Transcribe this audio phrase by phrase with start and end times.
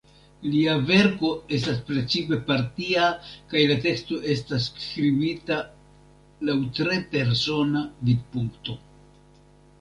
[0.51, 1.27] Lia verko
[1.57, 3.09] estas precipe partia,
[3.51, 5.59] kaj la teksto estas skribita
[6.49, 8.79] laŭ tre persona vidpunkto.